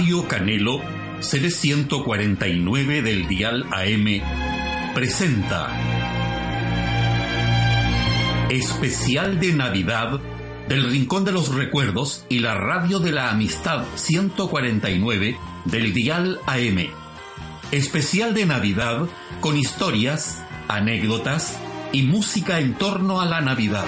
[0.00, 0.80] Radio Canelo,
[1.20, 4.22] sede 149 del Dial AM,
[4.94, 5.68] presenta
[8.48, 10.18] Especial de Navidad
[10.70, 15.36] del Rincón de los Recuerdos y la Radio de la Amistad 149
[15.66, 16.86] del Dial AM.
[17.70, 19.06] Especial de Navidad
[19.42, 21.58] con historias, anécdotas
[21.92, 23.84] y música en torno a la Navidad.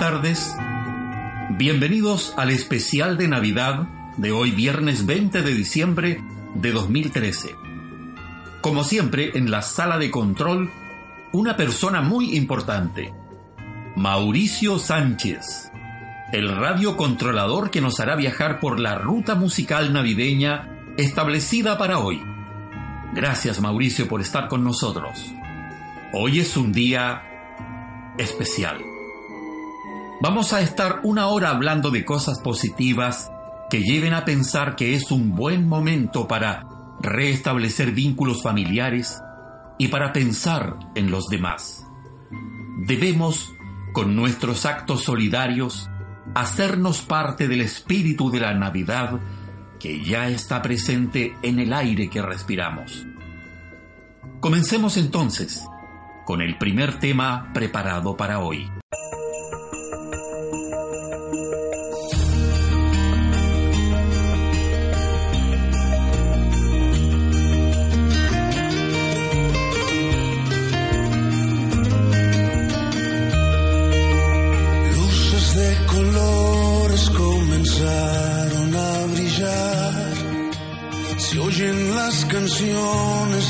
[0.00, 0.56] Tardes,
[1.58, 7.54] bienvenidos al especial de Navidad de hoy viernes 20 de diciembre de 2013.
[8.62, 10.70] Como siempre, en la sala de control,
[11.32, 13.12] una persona muy importante,
[13.94, 15.70] Mauricio Sánchez,
[16.32, 22.22] el radiocontrolador que nos hará viajar por la ruta musical navideña establecida para hoy.
[23.12, 25.30] Gracias Mauricio por estar con nosotros.
[26.14, 27.22] Hoy es un día
[28.16, 28.89] especial.
[30.22, 33.30] Vamos a estar una hora hablando de cosas positivas
[33.70, 36.66] que lleven a pensar que es un buen momento para
[37.00, 39.22] restablecer vínculos familiares
[39.78, 41.86] y para pensar en los demás.
[42.86, 43.54] Debemos,
[43.94, 45.88] con nuestros actos solidarios,
[46.34, 49.20] hacernos parte del espíritu de la Navidad
[49.78, 53.06] que ya está presente en el aire que respiramos.
[54.40, 55.64] Comencemos entonces
[56.26, 58.70] con el primer tema preparado para hoy.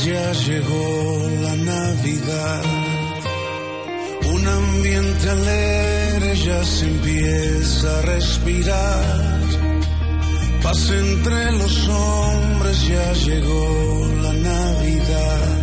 [0.05, 2.63] Ya llegó la Navidad.
[4.33, 9.41] Un ambiente alegre ya se empieza a respirar.
[10.63, 14.31] Paz entre los hombres ya llegó la.
[14.33, 15.60] Navidad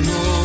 [0.00, 0.41] piano.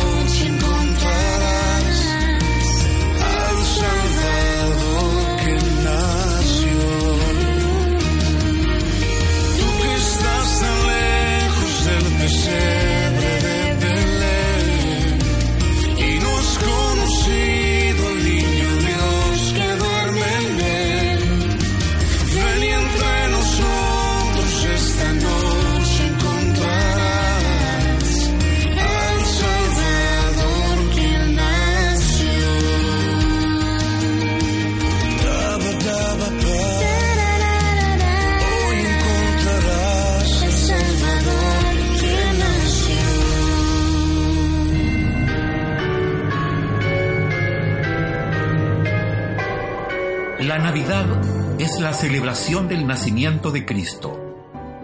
[53.18, 54.16] De Cristo,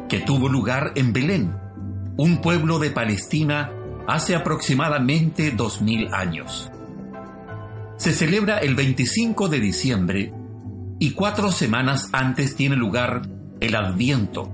[0.08, 1.54] que tuvo lugar en Belén,
[2.16, 3.70] un pueblo de Palestina
[4.08, 6.68] hace aproximadamente dos mil años.
[7.96, 10.32] Se celebra el 25 de diciembre
[10.98, 13.22] y cuatro semanas antes tiene lugar
[13.60, 14.50] el Adviento,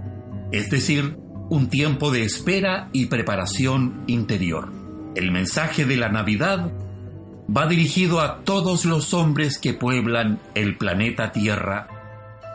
[0.53, 1.17] es decir,
[1.49, 4.71] un tiempo de espera y preparación interior.
[5.15, 6.71] El mensaje de la Navidad
[7.49, 11.89] va dirigido a todos los hombres que pueblan el planeta Tierra,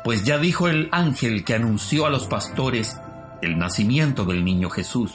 [0.05, 3.01] pues ya dijo el ángel que anunció a los pastores
[3.41, 5.11] el nacimiento del niño Jesús.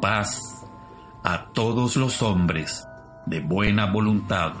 [0.00, 0.64] Paz
[1.22, 2.86] a todos los hombres
[3.26, 4.54] de buena voluntad.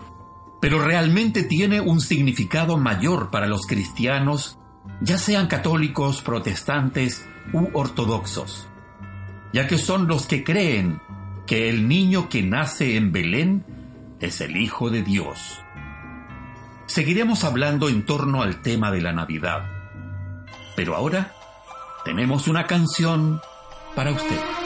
[0.60, 4.58] Pero realmente tiene un significado mayor para los cristianos,
[5.00, 8.68] ya sean católicos, protestantes u ortodoxos,
[9.54, 11.00] ya que son los que creen
[11.46, 13.64] que el niño que nace en Belén
[14.20, 15.61] es el Hijo de Dios.
[16.92, 19.64] Seguiremos hablando en torno al tema de la Navidad,
[20.76, 21.32] pero ahora
[22.04, 23.40] tenemos una canción
[23.94, 24.61] para usted.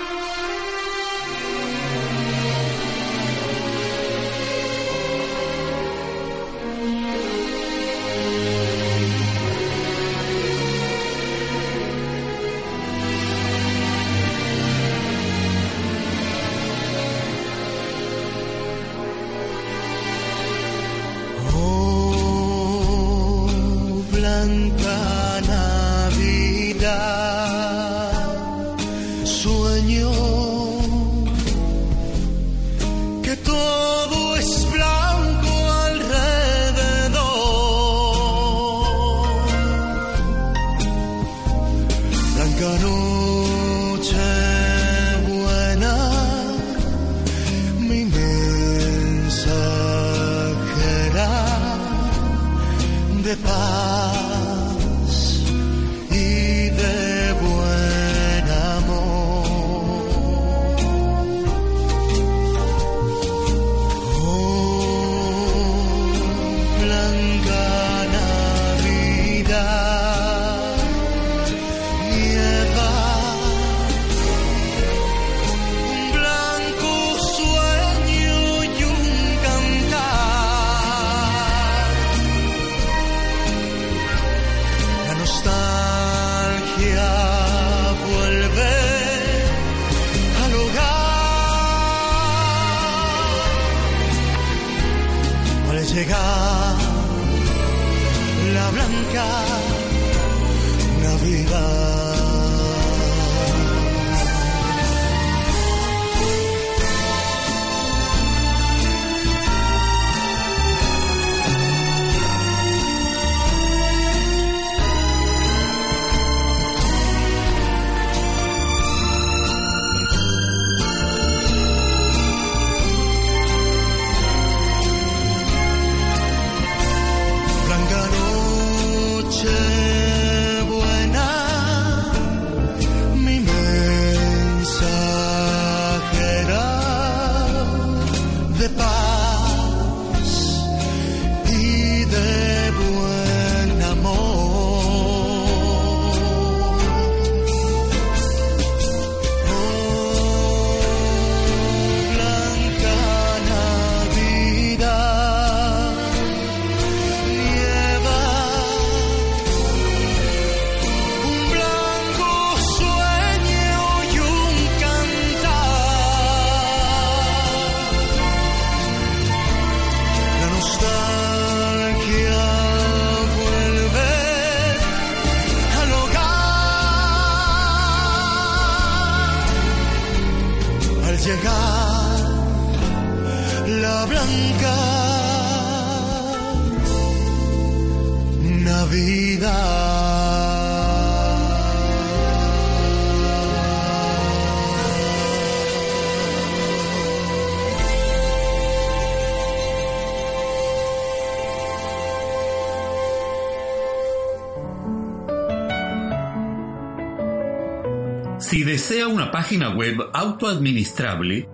[209.37, 211.47] Página web autoadministrable,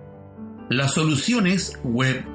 [0.69, 2.25] la solución es web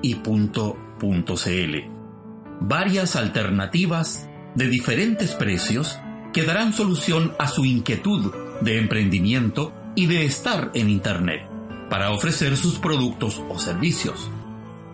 [2.60, 5.98] Varias alternativas de diferentes precios
[6.34, 11.48] que darán solución a su inquietud de emprendimiento y de estar en Internet
[11.88, 14.30] para ofrecer sus productos o servicios.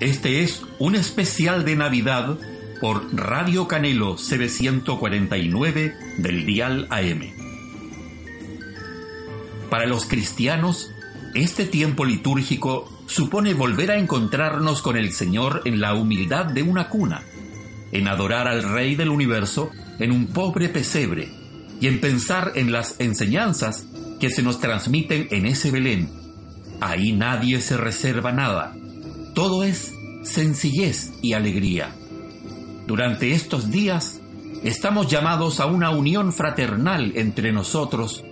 [0.00, 2.38] Este es un especial de Navidad
[2.80, 7.34] por Radio Canelo CB149 del Dial AM.
[9.68, 10.90] Para los cristianos,
[11.34, 16.88] este tiempo litúrgico supone volver a encontrarnos con el Señor en la humildad de una
[16.88, 17.22] cuna,
[17.92, 21.28] en adorar al Rey del universo en un pobre pesebre
[21.78, 23.84] y en pensar en las enseñanzas
[24.18, 26.08] que se nos transmiten en ese Belén.
[26.80, 28.79] Ahí nadie se reserva nada
[29.40, 31.96] todo es sencillez y alegría.
[32.86, 34.20] Durante estos días
[34.62, 38.22] estamos llamados a una unión fraternal entre nosotros,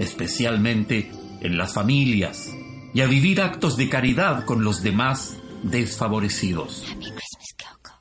[0.00, 1.12] especialmente
[1.42, 2.52] en las familias,
[2.92, 6.82] y a vivir actos de caridad con los demás desfavorecidos.
[6.90, 7.92] Happy Christmas, Coco.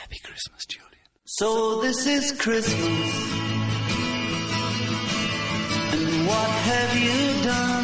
[0.00, 1.08] Happy Christmas, Julian.
[1.24, 3.10] So this is Christmas.
[5.90, 7.83] And what have you done?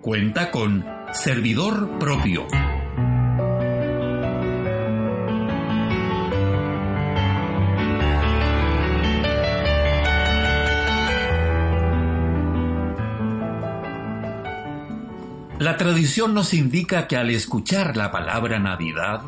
[0.00, 2.46] Cuenta con servidor propio.
[15.66, 19.22] La tradición nos indica que al escuchar la palabra Navidad,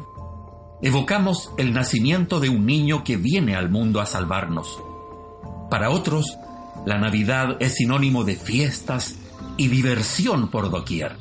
[0.80, 4.80] evocamos el nacimiento de un niño que viene al mundo a salvarnos.
[5.68, 6.38] Para otros,
[6.86, 9.16] la Navidad es sinónimo de fiestas
[9.56, 11.16] y diversión por doquier.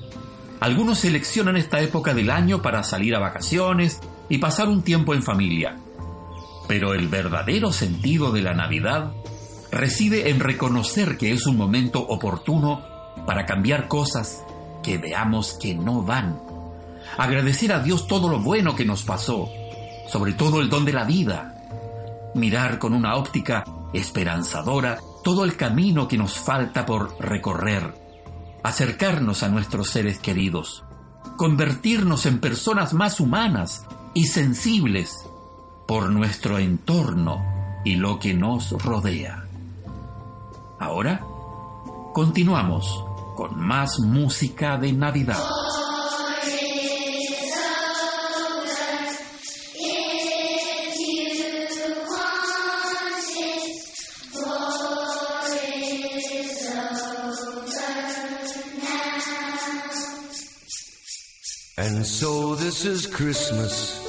[0.59, 5.24] Algunos seleccionan esta época del año para salir a vacaciones y pasar un tiempo en
[5.24, 5.79] familia.
[6.67, 9.13] Pero el verdadero sentido de la Navidad
[9.71, 12.83] reside en reconocer que es un momento oportuno
[13.25, 14.43] para cambiar cosas
[14.88, 16.39] que veamos que no van.
[17.17, 19.50] Agradecer a Dios todo lo bueno que nos pasó,
[20.08, 22.32] sobre todo el don de la vida.
[22.36, 27.96] Mirar con una óptica esperanzadora todo el camino que nos falta por recorrer.
[28.63, 30.86] Acercarnos a nuestros seres queridos.
[31.36, 35.17] Convertirnos en personas más humanas y sensibles
[35.86, 37.44] por nuestro entorno
[37.84, 39.48] y lo que nos rodea.
[40.79, 41.25] Ahora,
[42.13, 43.03] continuamos
[43.38, 45.38] con más música de Navidad.
[61.78, 64.04] And so this is Christmas.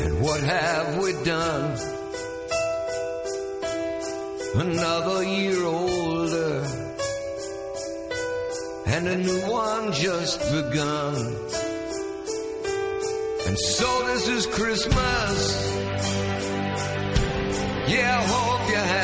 [0.00, 1.76] And what have we done?
[4.54, 5.93] Another year older
[8.94, 11.16] and a new one just begun.
[13.46, 15.38] And so this is Christmas.
[17.88, 19.03] Yeah, I hope you have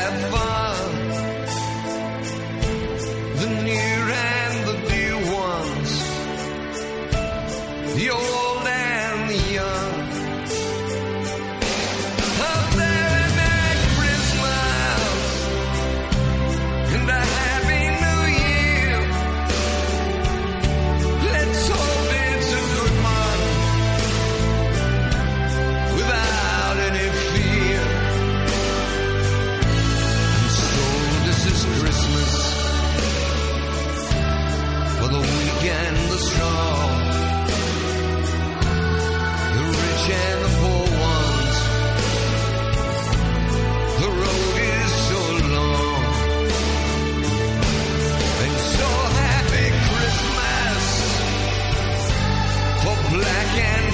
[53.53, 53.90] again.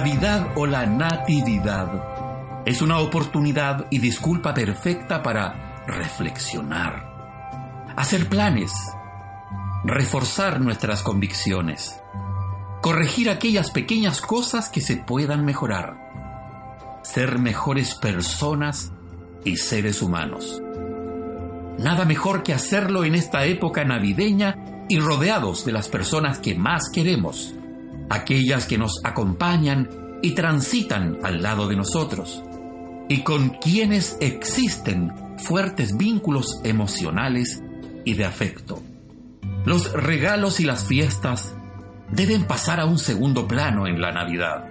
[0.00, 8.72] Navidad o la Natividad es una oportunidad y disculpa perfecta para reflexionar, hacer planes,
[9.84, 12.00] reforzar nuestras convicciones,
[12.80, 15.98] corregir aquellas pequeñas cosas que se puedan mejorar,
[17.02, 18.92] ser mejores personas
[19.44, 20.62] y seres humanos.
[21.78, 24.56] Nada mejor que hacerlo en esta época navideña
[24.88, 27.54] y rodeados de las personas que más queremos,
[28.10, 29.88] aquellas que nos acompañan
[30.22, 32.42] y transitan al lado de nosotros,
[33.08, 37.62] y con quienes existen fuertes vínculos emocionales
[38.04, 38.82] y de afecto.
[39.64, 41.54] Los regalos y las fiestas
[42.10, 44.66] deben pasar a un segundo plano en la Navidad.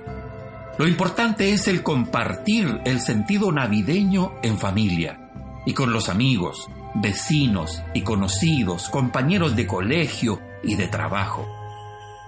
[0.78, 5.32] Lo importante es el compartir el sentido navideño en familia
[5.66, 11.48] y con los amigos, vecinos y conocidos, compañeros de colegio y de trabajo,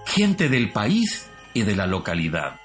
[0.06, 2.60] gente del país y de la localidad.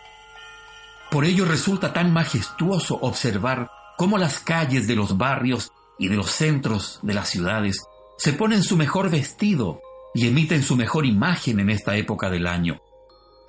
[1.10, 6.32] Por ello resulta tan majestuoso observar cómo las calles de los barrios y de los
[6.32, 7.82] centros de las ciudades
[8.18, 9.82] se ponen su mejor vestido
[10.14, 12.82] y emiten su mejor imagen en esta época del año,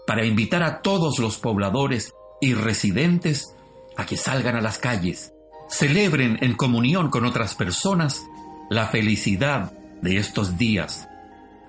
[0.06, 3.54] para invitar a todos los pobladores y residentes
[3.96, 5.32] a que salgan a las calles,
[5.68, 8.24] celebren en comunión con otras personas
[8.70, 9.72] la felicidad
[10.02, 11.08] de estos días,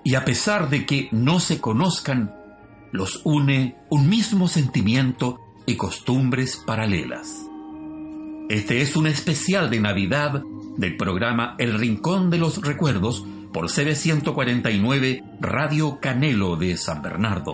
[0.04, 2.34] y a pesar de que no se conozcan,
[2.92, 7.46] los une un mismo sentimiento y costumbres paralelas.
[8.48, 10.42] Este es un especial de Navidad
[10.76, 17.52] del programa El Rincón de los Recuerdos por CB149 Radio Canelo de San Bernardo.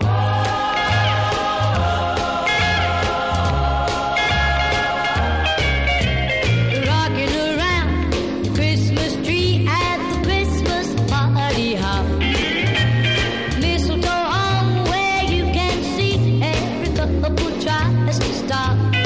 [18.22, 19.05] Stop.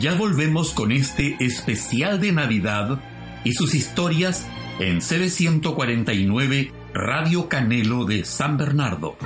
[0.00, 2.98] Ya volvemos con este especial de Navidad
[3.44, 4.48] y sus historias
[4.80, 9.18] en CB149 Radio Canelo de San Bernardo.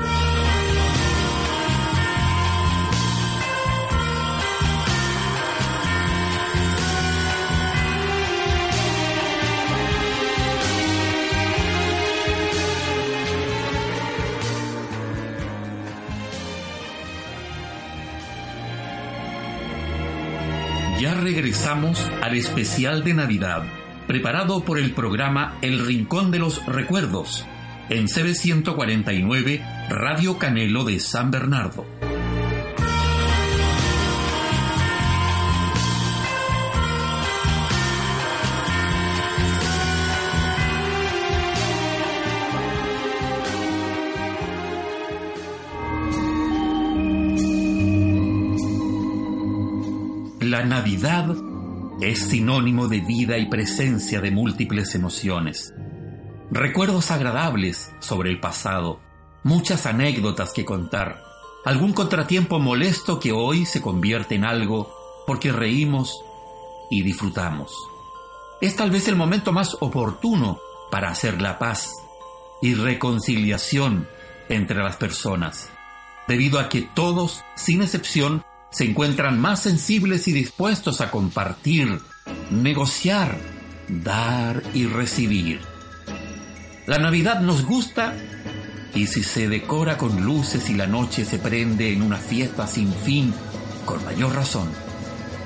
[21.78, 23.62] al especial de Navidad,
[24.08, 27.46] preparado por el programa El Rincón de los Recuerdos,
[27.88, 31.86] en CB149, Radio Canelo de San Bernardo.
[50.40, 51.47] La Navidad
[52.00, 55.74] es sinónimo de vida y presencia de múltiples emociones.
[56.50, 59.00] Recuerdos agradables sobre el pasado,
[59.42, 61.20] muchas anécdotas que contar,
[61.64, 64.94] algún contratiempo molesto que hoy se convierte en algo
[65.26, 66.22] porque reímos
[66.90, 67.74] y disfrutamos.
[68.60, 70.58] Es tal vez el momento más oportuno
[70.90, 71.92] para hacer la paz
[72.62, 74.08] y reconciliación
[74.48, 75.68] entre las personas,
[76.28, 82.00] debido a que todos, sin excepción, se encuentran más sensibles y dispuestos a compartir,
[82.50, 83.38] negociar,
[83.88, 85.60] dar y recibir.
[86.86, 88.14] La Navidad nos gusta
[88.94, 92.92] y si se decora con luces y la noche se prende en una fiesta sin
[92.92, 93.32] fin,
[93.84, 94.68] con mayor razón.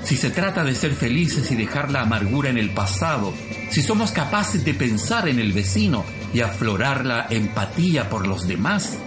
[0.03, 3.33] Si se trata de ser felices y dejar la amargura en el pasado,
[3.69, 8.97] si somos capaces de pensar en el vecino y aflorar la empatía por los demás,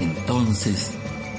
[0.00, 0.92] entonces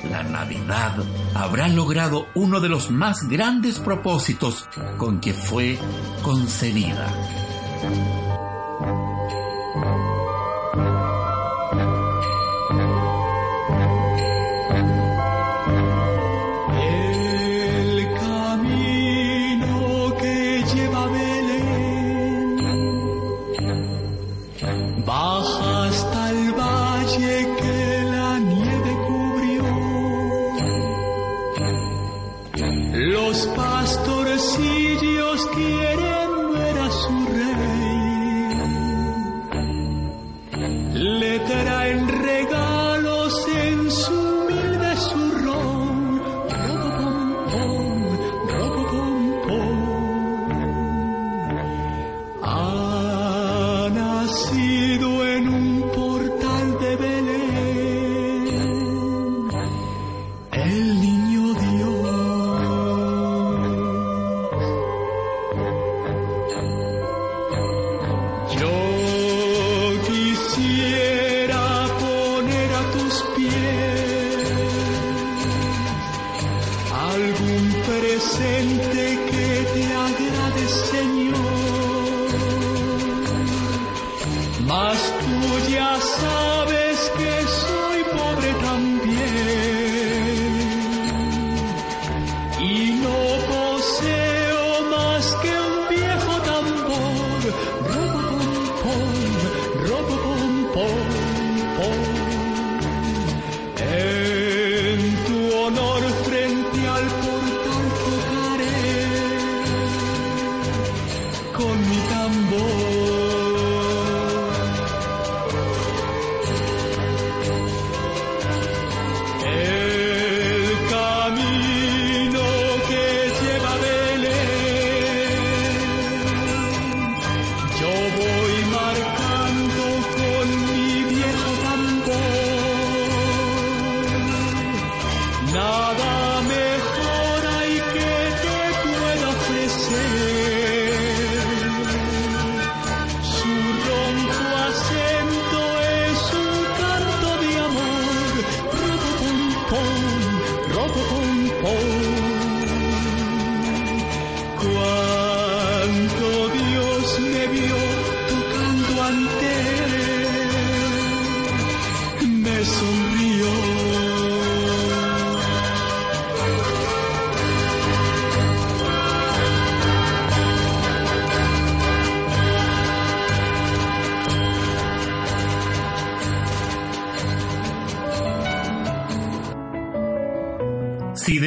[0.09, 0.93] la Navidad
[1.33, 5.77] habrá logrado uno de los más grandes propósitos con que fue
[6.21, 7.07] concebida.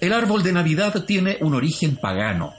[0.00, 2.54] El árbol de Navidad tiene un origen pagano,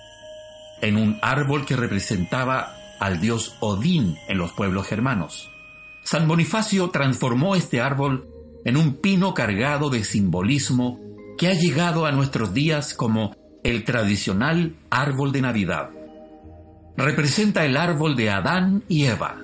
[0.81, 5.49] en un árbol que representaba al dios Odín en los pueblos germanos.
[6.03, 8.27] San Bonifacio transformó este árbol
[8.65, 10.99] en un pino cargado de simbolismo
[11.39, 15.89] que ha llegado a nuestros días como el tradicional árbol de Navidad.
[16.97, 19.41] Representa el árbol de Adán y Eva.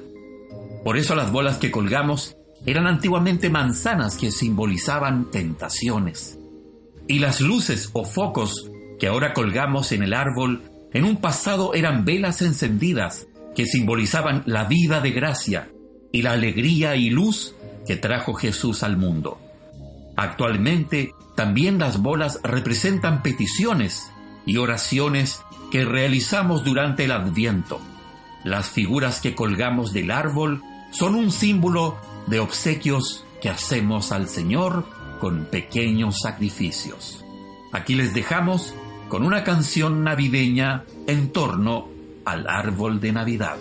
[0.83, 6.37] Por eso las bolas que colgamos eran antiguamente manzanas que simbolizaban tentaciones.
[7.07, 12.05] Y las luces o focos que ahora colgamos en el árbol en un pasado eran
[12.05, 15.69] velas encendidas que simbolizaban la vida de gracia
[16.11, 17.55] y la alegría y luz
[17.87, 19.39] que trajo Jesús al mundo.
[20.15, 24.11] Actualmente también las bolas representan peticiones
[24.45, 25.39] y oraciones
[25.71, 27.79] que realizamos durante el adviento.
[28.43, 31.95] Las figuras que colgamos del árbol son un símbolo
[32.27, 34.85] de obsequios que hacemos al Señor
[35.21, 37.23] con pequeños sacrificios.
[37.71, 38.73] Aquí les dejamos
[39.07, 41.87] con una canción navideña en torno
[42.25, 43.55] al árbol de Navidad.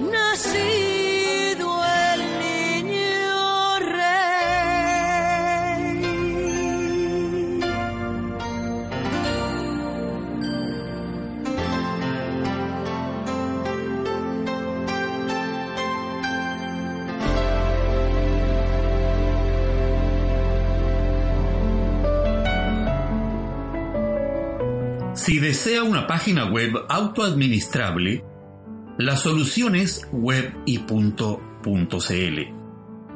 [0.00, 2.54] Nacido el niño.
[25.14, 28.24] Si desea una página web autoadministrable,
[28.98, 32.52] la solución es web y punto punto CL.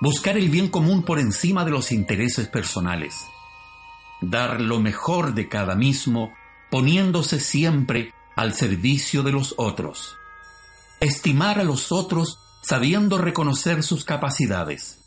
[0.00, 3.26] Buscar el bien común por encima de los intereses personales.
[4.20, 6.32] Dar lo mejor de cada mismo
[6.70, 10.16] poniéndose siempre al servicio de los otros.
[11.00, 15.00] Estimar a los otros sabiendo reconocer sus capacidades.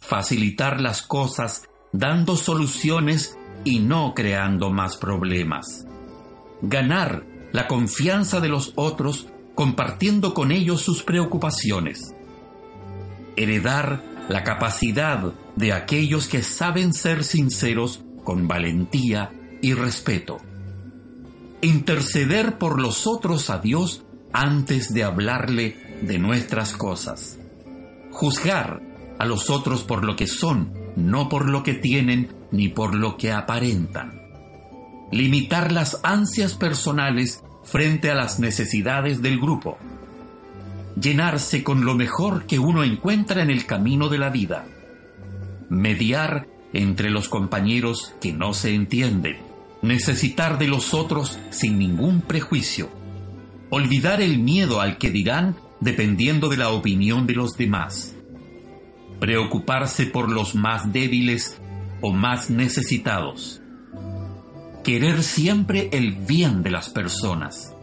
[0.00, 5.86] Facilitar las cosas dando soluciones y no creando más problemas.
[6.62, 12.14] Ganar la confianza de los otros compartiendo con ellos sus preocupaciones.
[13.36, 19.32] Heredar la capacidad de aquellos que saben ser sinceros con valentía
[19.62, 20.38] y respeto.
[21.62, 27.38] Interceder por los otros a Dios antes de hablarle de nuestras cosas.
[28.10, 28.82] Juzgar
[29.18, 33.16] a los otros por lo que son, no por lo que tienen ni por lo
[33.16, 34.20] que aparentan.
[35.12, 39.78] Limitar las ansias personales frente a las necesidades del grupo.
[41.00, 44.66] Llenarse con lo mejor que uno encuentra en el camino de la vida.
[45.70, 49.36] Mediar entre los compañeros que no se entienden.
[49.80, 52.90] Necesitar de los otros sin ningún prejuicio.
[53.70, 58.17] Olvidar el miedo al que dirán dependiendo de la opinión de los demás.
[59.20, 61.60] Preocuparse por los más débiles
[62.00, 63.60] o más necesitados.
[64.84, 67.74] Querer siempre el bien de las personas.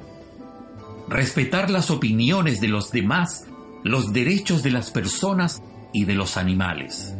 [1.09, 3.47] Respetar las opiniones de los demás,
[3.83, 5.61] los derechos de las personas
[5.91, 7.13] y de los animales.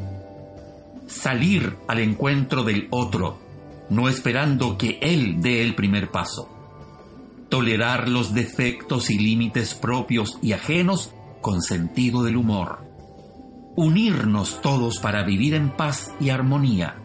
[1.08, 3.38] Salir al encuentro del otro,
[3.90, 6.50] no esperando que él dé el primer paso.
[7.50, 12.95] Tolerar los defectos y límites propios y ajenos con sentido del humor
[13.76, 16.96] unirnos todos para vivir en paz y armonía,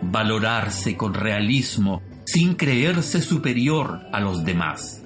[0.00, 5.02] valorarse con realismo sin creerse superior a los demás.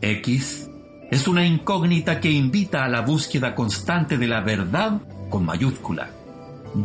[0.00, 0.68] X
[1.10, 6.10] es una incógnita que invita a la búsqueda constante de la verdad con mayúscula.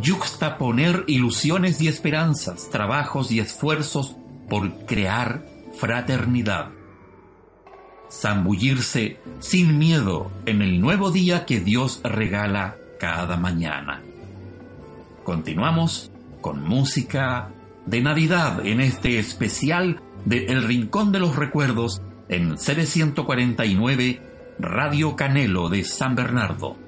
[0.02, 4.16] Yuxtaponer ilusiones y esperanzas, trabajos y esfuerzos
[4.48, 5.46] por crear
[5.78, 6.75] fraternidad
[8.10, 14.02] zambullirse sin miedo en el nuevo día que Dios regala cada mañana.
[15.24, 17.50] Continuamos con música
[17.86, 24.20] de Navidad en este especial de El Rincón de los Recuerdos en CB149
[24.58, 26.85] Radio Canelo de San Bernardo.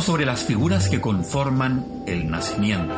[0.00, 2.94] Sobre las figuras que conforman el nacimiento.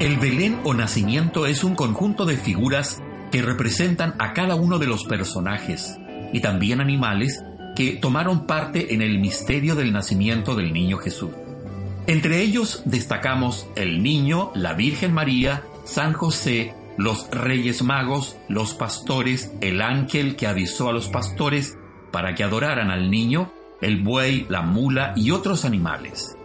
[0.00, 4.86] El Belén o nacimiento es un conjunto de figuras que representan a cada uno de
[4.86, 5.96] los personajes
[6.32, 7.42] y también animales
[7.74, 11.30] que tomaron parte en el misterio del nacimiento del niño Jesús.
[12.06, 19.52] Entre ellos destacamos el niño, la Virgen María, San José, los Reyes Magos, los pastores,
[19.60, 21.76] el ángel que avisó a los pastores
[22.10, 26.36] para que adoraran al niño, el buey, la mula y otros animales.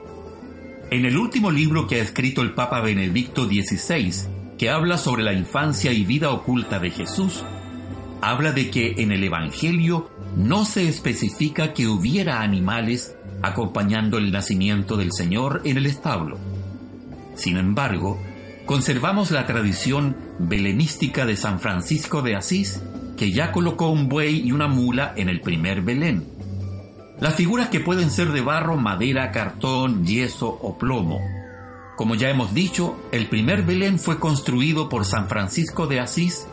[0.90, 4.28] En el último libro que ha escrito el Papa Benedicto XVI,
[4.58, 7.44] que habla sobre la infancia y vida oculta de Jesús,
[8.22, 14.98] habla de que en el Evangelio no se especifica que hubiera animales acompañando el nacimiento
[14.98, 16.38] del Señor en el establo.
[17.36, 18.20] Sin embargo,
[18.66, 22.82] conservamos la tradición belenística de San Francisco de Asís,
[23.16, 26.37] que ya colocó un buey y una mula en el primer Belén.
[27.20, 31.20] Las figuras que pueden ser de barro, madera, cartón, yeso o plomo.
[31.96, 36.48] Como ya hemos dicho, el primer Belén fue construido por San Francisco de Asís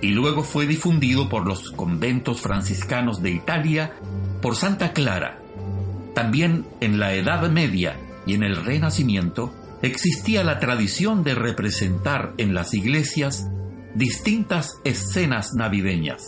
[0.00, 3.94] y luego fue difundido por los conventos franciscanos de Italia
[4.40, 5.40] por Santa Clara.
[6.14, 9.52] También en la Edad Media y en el Renacimiento
[9.82, 13.48] existía la tradición de representar en las iglesias
[13.96, 16.22] distintas escenas navideñas.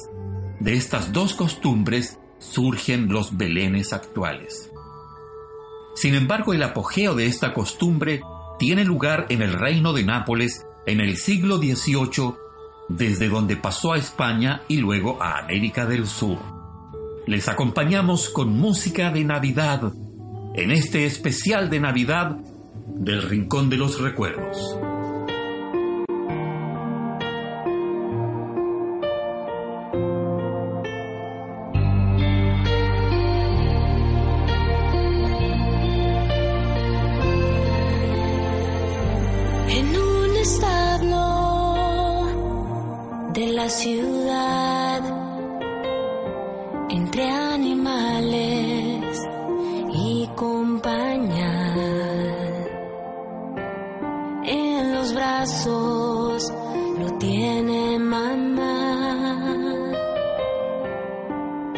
[0.58, 4.70] De estas dos costumbres surgen los belenes actuales.
[5.94, 8.20] Sin embargo, el apogeo de esta costumbre
[8.58, 12.34] tiene lugar en el reino de Nápoles en el siglo XVIII,
[12.88, 16.38] desde donde pasó a España y luego a América del Sur.
[17.26, 19.92] Les acompañamos con música de Navidad
[20.54, 22.36] en este especial de Navidad
[22.86, 24.85] del Rincón de los Recuerdos.
[43.56, 45.00] La ciudad,
[46.90, 49.18] entre animales
[49.94, 51.64] y compañía,
[54.44, 56.52] en los brazos
[56.98, 59.38] lo tiene mamá,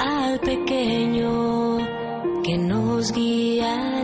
[0.00, 1.78] al pequeño
[2.42, 3.97] que nos guiará.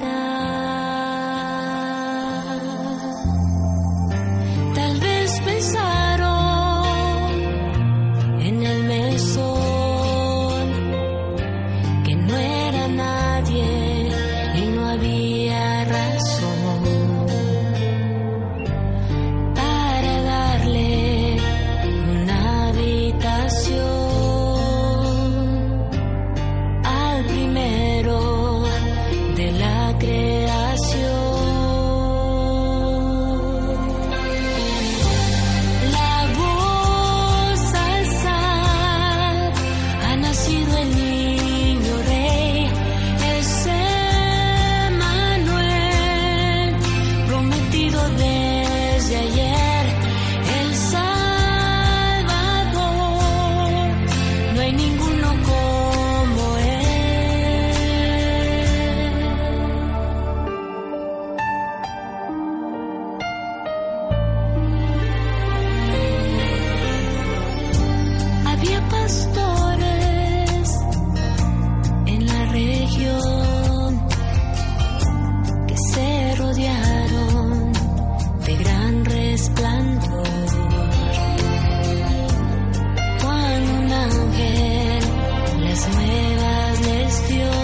[87.15, 87.64] still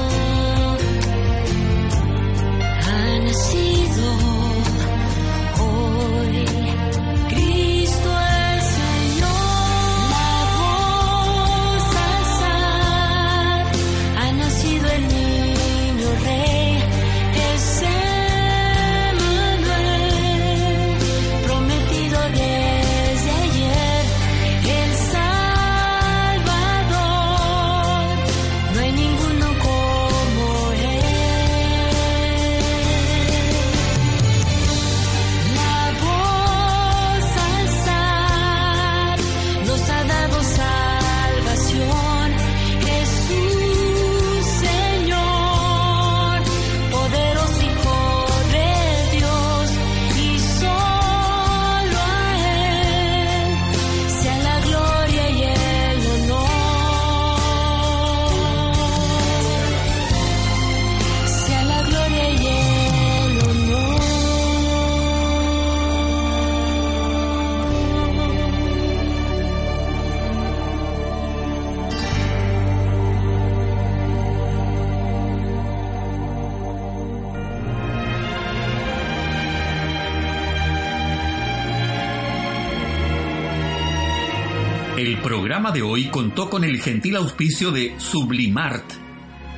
[86.11, 88.85] contó con el gentil auspicio de Sublimart,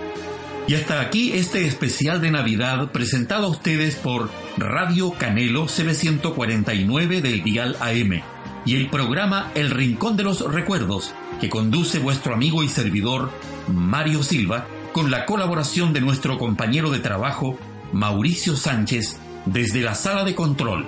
[0.66, 7.42] Y hasta aquí este especial de Navidad presentado a ustedes por Radio Canelo CB149 del
[7.42, 8.22] Dial AM
[8.64, 13.30] y el programa El Rincón de los Recuerdos que conduce vuestro amigo y servidor
[13.68, 17.58] Mario Silva con la colaboración de nuestro compañero de trabajo
[17.92, 20.86] Mauricio Sánchez desde la sala de control.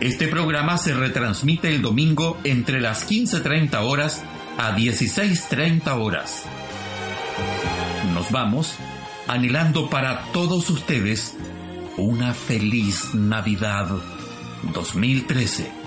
[0.00, 4.24] Este programa se retransmite el domingo entre las 15.30 horas
[4.58, 6.44] a 16.30 horas.
[8.20, 8.74] Nos vamos
[9.28, 11.38] anhelando para todos ustedes
[11.96, 13.88] una feliz Navidad
[14.74, 15.79] 2013.